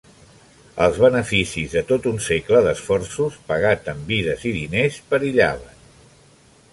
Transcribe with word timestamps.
Els 0.85 0.95
beneficis 1.03 1.75
de 1.75 1.83
tot 1.91 2.07
un 2.11 2.17
segle 2.29 2.61
d'esforços, 2.69 3.37
pagat 3.51 3.91
amb 3.93 4.09
vides 4.13 4.47
i 4.53 4.57
diners, 4.59 4.97
perillaven. 5.13 5.77